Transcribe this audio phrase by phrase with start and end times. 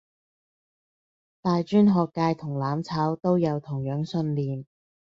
[1.43, 4.65] 大專學界同攬炒都有同樣信念